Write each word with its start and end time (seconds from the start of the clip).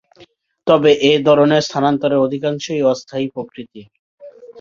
তবে 0.67 0.91
এ 1.03 1.23
ধরনের 1.27 1.65
স্থানান্তরের 1.67 2.19
অধিকাংশই 2.19 2.81
অস্থায়ী 2.91 3.27
প্রকৃতির। 3.33 3.87